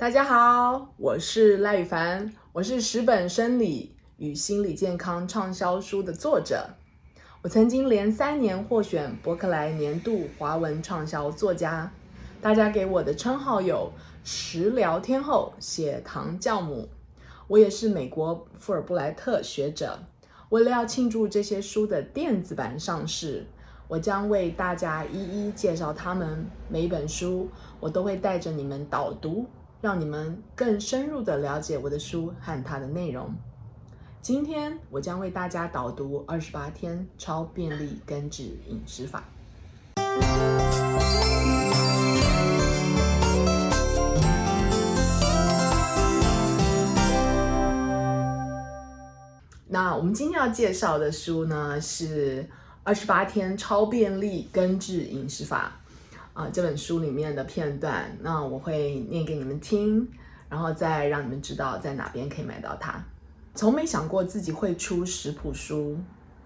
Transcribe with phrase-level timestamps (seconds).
[0.00, 6.70] 大家好，我是赖宇凡，我是十本生理与心理健康畅销书的作者。
[7.42, 11.92] 我曾经连三年获选博客来年度华文畅销作家，
[12.40, 13.92] 大家给我的称号有
[14.24, 16.88] 食疗天后、血糖教母。
[17.46, 19.98] 我也是美国富尔布莱特学者。
[20.48, 23.44] 为了要庆祝这些书的电子版上市，
[23.86, 26.46] 我将为大家一一介绍他们。
[26.70, 29.44] 每一本书，我都会带着你们导读，
[29.80, 33.34] 让你们更深入的了解我的书和它的内容。
[34.20, 39.24] 今天我将为大家导读二十八天超便利根治饮食法。
[49.66, 52.42] 那我们今天要介绍的书呢，是
[52.82, 55.72] 《二十八天超便利根治饮食法》
[56.40, 60.08] 啊，这本书里面的片段，那我会念给你们听，
[60.48, 63.04] 然后再让你们知道在哪边可以买到它。
[63.54, 65.98] 从没想过自己会出食谱书，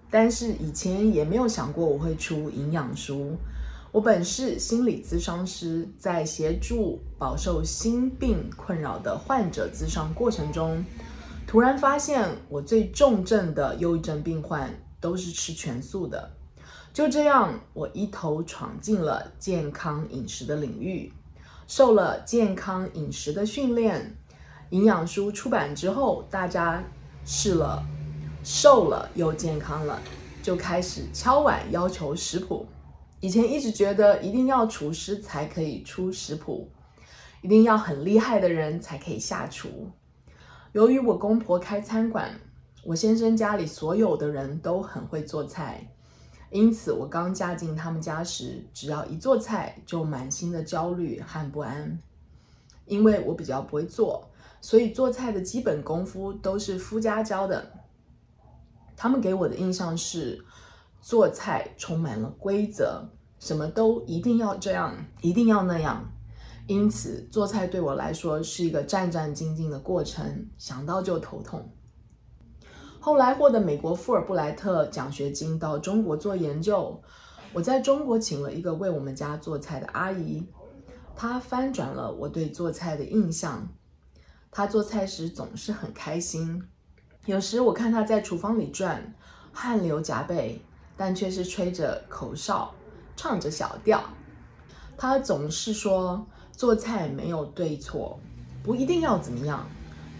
[0.09, 3.37] 但是以前也没有想过我会出营养书。
[3.93, 10.83] 我本是心理咨商师，在协助饱受心病困扰的患者咨商过程中，
[11.47, 16.29] 突然发现我最重症的忧郁症病患都是吃全素的。
[16.95, 21.11] 就这样，我一头闯进了健康饮食的领域，
[21.67, 24.15] 受了健康饮食的训练。
[24.69, 26.81] 营养书出版之后，大家
[27.25, 27.83] 试了，
[28.45, 30.01] 瘦了又健康了，
[30.41, 32.65] 就开始敲碗要求食谱。
[33.19, 36.69] 以前一直觉得一定要厨师才可以出食谱，
[37.41, 39.91] 一定要很厉害的人才可以下厨。
[40.71, 42.39] 由于我公婆开餐馆，
[42.85, 45.91] 我先生家里所有的人都很会做菜，
[46.55, 51.99] 因此我刚嫁进他们家时，只要一做菜就满心的焦虑和不安，
[52.85, 54.25] 因为我比较不会做。
[54.61, 57.73] 所以做菜的基本功夫都是夫家教的。
[58.95, 60.45] 他们给我的印象是，
[61.01, 63.03] 做菜充满了规则，
[63.37, 66.09] 什么都一定要这样，一定要那样。
[66.67, 71.69] 因此，做菜对我来说是一个战战兢兢的过程，想到就头痛。
[73.05, 76.99] 后来获得美国富尔布莱特奖学金到中国做研究，
[77.53, 80.43] 我在中国请了一个为我们家做菜的阿姨，
[81.15, 83.69] 她翻转了我对做菜的印象。
[84.49, 86.63] 她做菜时总是很开心，
[87.27, 89.13] 有时我看她在厨房里转，
[89.53, 90.59] 汗流浃背，
[90.97, 92.73] 但却是吹着口哨，
[93.15, 94.03] 唱着小调。
[94.97, 98.19] 她总是说做菜没有对错，
[98.63, 99.63] 不一定要怎么样，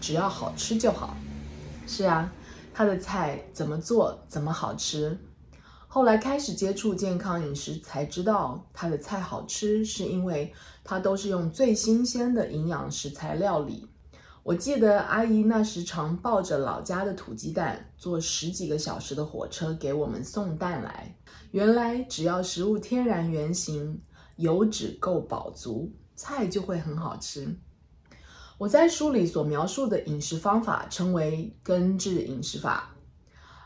[0.00, 1.16] 只要好吃就好。
[1.88, 2.32] 是啊，
[2.78, 5.18] 他的菜怎么做怎么好吃。
[5.88, 10.52] 后来开始接触健康饮食，才知道他的菜好吃，是因为
[10.84, 13.88] 他都是用最新鲜的营养食材料理。
[14.42, 21.16] 我记得阿姨那时常抱着老家的土鸡蛋，坐十几个小时的火车给我们送蛋来。
[21.52, 24.02] 原来只要食物天然原型，
[24.36, 27.56] 油脂够饱足，菜就会很好吃。
[28.58, 32.96] 我在书里所描述的饮食方法称为根治饮食法。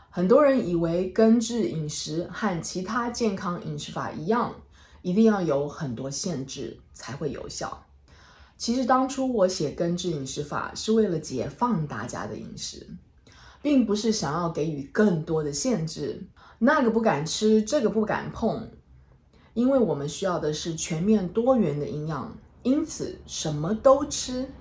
[0.09, 4.53] 很多人以为根治饮食和其他健康饮食法一样，
[5.01, 7.85] 一定要有很多限制才会有效。
[8.57, 12.85] 其实当初我写根治饮食法是为了解放大家的饮食，
[13.61, 16.27] 并不是想要给予更多的限制，
[16.59, 18.69] 那个不敢吃，这个不敢碰，
[19.53, 24.51] 因为我们需要的是全面多元的营养，因此什么都吃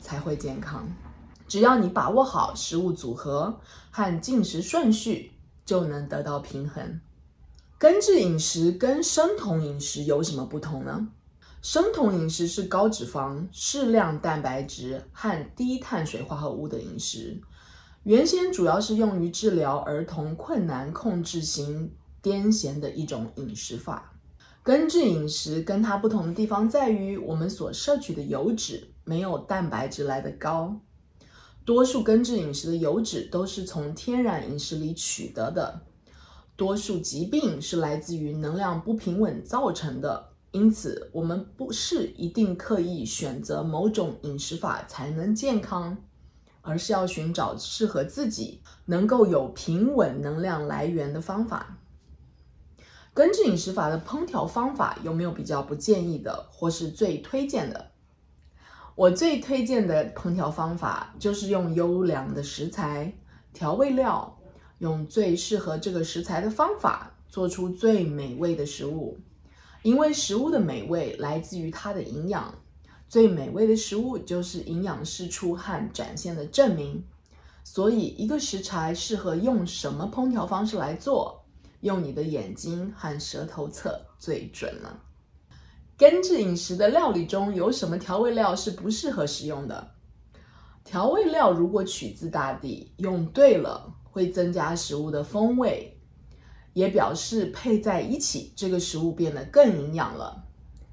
[0.00, 0.88] 才会健康。
[1.46, 5.32] 只要你把握好食物组合和进食顺序，
[5.64, 7.00] 就能得到平衡。
[7.78, 11.08] 根治饮食跟生酮饮食有什么不同呢？
[11.62, 17.40] 生酮饮食是高脂肪、适量蛋白质和低碳水化合物的饮食，
[18.04, 24.12] 原先主要是用于治疗儿童困难控制型癫痫的一种饮食法。
[24.62, 30.80] 根治饮食跟它不同的地方在于，我们所摄取的油脂没有蛋白质来得高。
[31.64, 35.80] 多数根治饮食的油脂都是从天然饮食里取得的，
[36.54, 40.28] 多数疾病是来自于能量不平稳造成的。
[40.52, 45.96] 因此，我们不是一定刻意选择某种饮食法才能健康，
[46.60, 51.78] 而是要寻找适合自己、能够有平稳能量来源的方法。
[53.12, 57.90] 根治饮食法的烹调方法有没有比较不建议的，或是最推荐的？
[58.94, 63.12] 我最推荐的烹调方法就是用优良的食材、
[63.52, 64.38] 调味料，
[64.78, 69.18] 用最适合这个食材的方法，做出最美味的食物。
[69.82, 72.54] 因为食物的美味来自于它的营养，
[73.08, 77.02] 最美味的食物就是营养释出和展现的证明。
[77.64, 81.42] 所以，一个食材适合用什么烹调方式来做，
[81.80, 85.00] 用你的眼睛和舌头测最准了。
[86.00, 89.90] 根治饮食的料理中有什么调味料是不适合食用的？
[90.82, 96.00] 调味料如果取自大地，用对了会增加食物的风味，
[96.72, 100.42] 也表示配在一起，这个食物变得更营养了。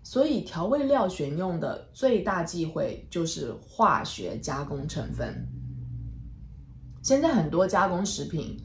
[0.04, 5.48] 所以，调味料选用的最大忌讳就是化学加工成分。
[7.02, 8.58] 现在很多加工食品，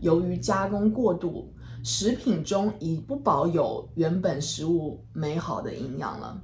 [0.00, 6.42] 由于加工过度，食品中已不保有原本食物美好的营养了，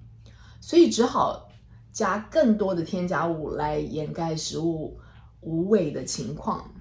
[0.61, 1.49] 所以只好
[1.93, 4.99] 加更多的添加物来掩盖食物
[5.41, 6.73] 无味的情况。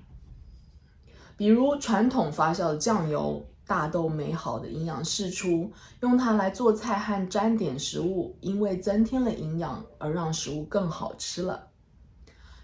[1.37, 5.69] 比如传统发酵的酱油，大豆美好的营养释出，
[6.01, 11.67] 用它来做菜和沾点食物，因为增添了营养而让食物更好吃了。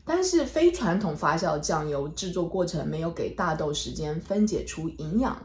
[0.06, 5.38] 但是非传统发酵酱油制作过程没有给大豆时间分解出营养，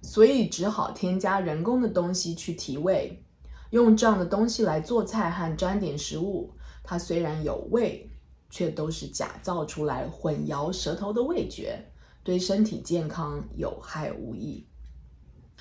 [0.00, 3.24] 所以只好添加人工的东西去提味。
[3.70, 8.10] 用这样的东西来做菜和沾点食物，它虽然有味，
[8.48, 11.84] 却都是假造出来，混淆舌头的味觉，
[12.22, 14.66] 对身体健康有害无益。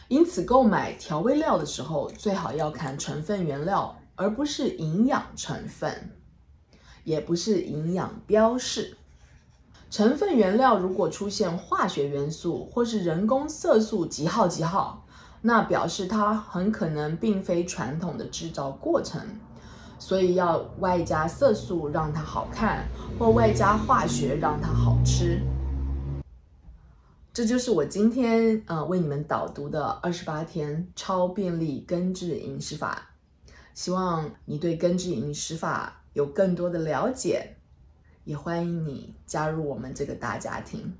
[0.07, 6.17] 因此，购买调味料的时候，最好要看成分原料，而不是营养成分。
[7.03, 8.97] 也不是营养标示，
[9.89, 15.05] 成分原料如果出现化学元素或是人工色素几号几号，
[15.41, 19.21] 那表示它很可能并非传统的制造过程，
[19.97, 22.85] 所以要外加色素让它好看，
[23.17, 25.41] 或外加化学让它好吃。
[27.33, 33.11] 这就是我今天呃为你们导读的二十八天超便利根治饮食法，
[33.73, 35.93] 希望你对根治饮食法。
[36.13, 37.56] 有更多的了解，
[38.27, 40.93] 也欢迎你加入我们这个大家庭。